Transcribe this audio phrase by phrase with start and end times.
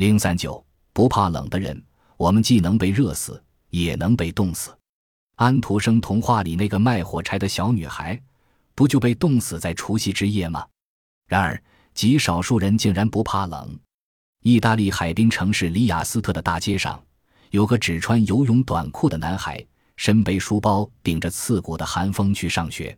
[0.00, 1.78] 零三九不怕冷的人，
[2.16, 4.74] 我们既能被热死，也能被冻死。
[5.36, 8.18] 安徒生童话里那个卖火柴的小女孩，
[8.74, 10.66] 不就被冻死在除夕之夜吗？
[11.26, 13.78] 然而，极少数人竟然不怕冷。
[14.42, 16.98] 意大利海滨城市里雅斯特的大街上，
[17.50, 19.62] 有个只穿游泳短裤的男孩，
[19.96, 22.96] 身背书包，顶着刺骨的寒风去上学。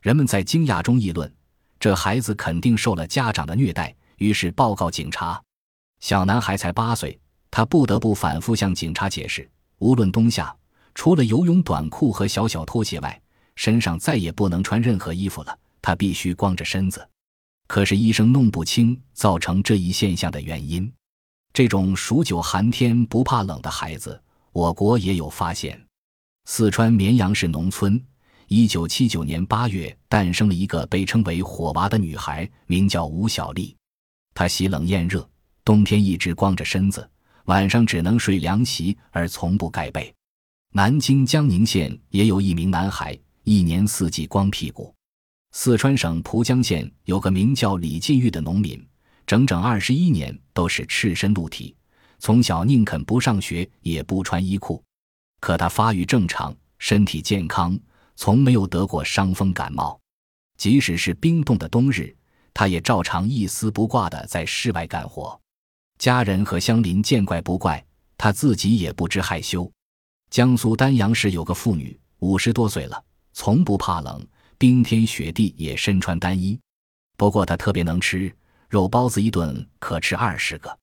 [0.00, 1.28] 人们在惊讶中议论：
[1.80, 5.42] 这孩子肯定受了家长的虐待，于是报告警察。
[6.00, 7.18] 小男孩才八岁，
[7.50, 10.54] 他不得不反复向警察解释：无论冬夏，
[10.94, 13.20] 除了游泳短裤和小小拖鞋外，
[13.54, 15.58] 身上再也不能穿任何衣服了。
[15.82, 17.08] 他必须光着身子。
[17.68, 20.92] 可是医生弄不清造成这一现象的原因。
[21.52, 24.20] 这种数九寒天不怕冷的孩子，
[24.52, 25.80] 我国也有发现。
[26.44, 28.00] 四川绵阳市农村，
[28.46, 33.74] 一九七九年八月诞生了一个被称为“火娃”的女孩，名叫吴小丽。
[34.34, 35.28] 她喜冷厌热。
[35.66, 37.10] 冬天一直光着身子，
[37.46, 40.14] 晚上只能睡凉席，而从不盖被。
[40.72, 44.94] 南京江宁县也有一名男孩，一年四季光屁股。
[45.50, 48.80] 四川省蒲江县有个名叫李进玉的农民，
[49.26, 51.74] 整整二十一年都是赤身露体，
[52.20, 54.80] 从小宁肯不上学也不穿衣裤。
[55.40, 57.76] 可他发育正常，身体健康，
[58.14, 59.98] 从没有得过伤风感冒。
[60.56, 62.14] 即使是冰冻的冬日，
[62.54, 65.36] 他也照常一丝不挂地在室外干活。
[65.98, 67.84] 家人和乡邻见怪不怪，
[68.18, 69.70] 他自己也不知害羞。
[70.30, 73.02] 江苏丹阳市有个妇女，五十多岁了，
[73.32, 74.26] 从不怕冷，
[74.58, 76.58] 冰天雪地也身穿单衣。
[77.16, 78.30] 不过她特别能吃
[78.68, 80.78] 肉包子，一顿可吃二十个。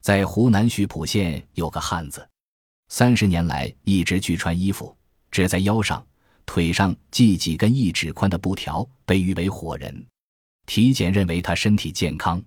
[0.00, 2.28] 在湖南溆浦县有个汉子，
[2.88, 4.96] 三十年来一直拒穿衣服，
[5.30, 6.04] 只在腰上、
[6.44, 10.06] 腿上系几根一指宽的布条，被誉为“火人”。
[10.66, 12.42] 体检认为他身体健康，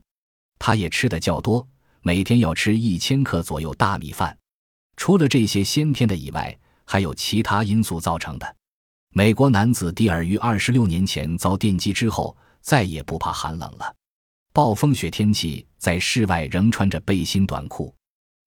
[0.59, 1.67] 他也吃的较多。
[2.07, 4.37] 每天要吃一千克左右大米饭，
[4.95, 8.55] 除了这些先天的以外，还有其他因素造成的。
[9.11, 13.95] 美国男子蒂尔于二十六年前遭电击之后，再也不怕寒冷了。
[14.53, 17.91] 暴风雪天气，在室外仍穿着背心短裤。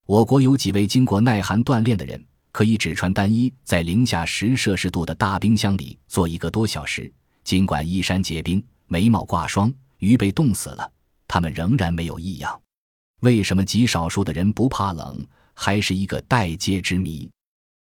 [0.07, 10.89] 我国有几位经过耐寒锻炼的人，可以只穿单衣，在零下十摄氏度的大冰箱里坐一个多小时，尽管衣衫结冰、眉毛挂霜、鱼被冻死了，
[11.27, 12.57] 他们仍然没有异样。
[13.21, 17.29] 为什么极少数的人不怕冷，还是一个待揭之谜。